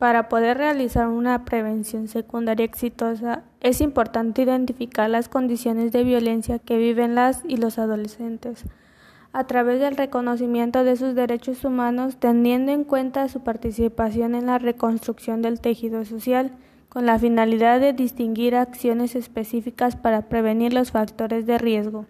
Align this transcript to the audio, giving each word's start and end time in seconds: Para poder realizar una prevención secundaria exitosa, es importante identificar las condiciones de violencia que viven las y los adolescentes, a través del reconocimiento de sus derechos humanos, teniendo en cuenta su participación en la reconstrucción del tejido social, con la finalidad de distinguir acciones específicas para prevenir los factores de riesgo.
Para 0.00 0.30
poder 0.30 0.56
realizar 0.56 1.08
una 1.08 1.44
prevención 1.44 2.08
secundaria 2.08 2.64
exitosa, 2.64 3.42
es 3.60 3.82
importante 3.82 4.40
identificar 4.40 5.10
las 5.10 5.28
condiciones 5.28 5.92
de 5.92 6.04
violencia 6.04 6.58
que 6.58 6.78
viven 6.78 7.14
las 7.14 7.42
y 7.46 7.58
los 7.58 7.78
adolescentes, 7.78 8.64
a 9.34 9.44
través 9.44 9.78
del 9.78 9.98
reconocimiento 9.98 10.84
de 10.84 10.96
sus 10.96 11.14
derechos 11.14 11.66
humanos, 11.66 12.16
teniendo 12.18 12.72
en 12.72 12.84
cuenta 12.84 13.28
su 13.28 13.40
participación 13.40 14.34
en 14.34 14.46
la 14.46 14.58
reconstrucción 14.58 15.42
del 15.42 15.60
tejido 15.60 16.06
social, 16.06 16.52
con 16.88 17.04
la 17.04 17.18
finalidad 17.18 17.78
de 17.78 17.92
distinguir 17.92 18.56
acciones 18.56 19.14
específicas 19.14 19.96
para 19.96 20.30
prevenir 20.30 20.72
los 20.72 20.92
factores 20.92 21.44
de 21.44 21.58
riesgo. 21.58 22.06